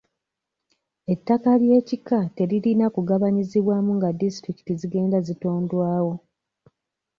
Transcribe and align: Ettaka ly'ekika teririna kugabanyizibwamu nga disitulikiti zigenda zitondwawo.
Ettaka 1.13 1.51
ly'ekika 1.61 2.19
teririna 2.35 2.85
kugabanyizibwamu 2.95 3.91
nga 3.97 4.09
disitulikiti 4.21 4.71
zigenda 4.81 5.17
zitondwawo. 5.27 6.13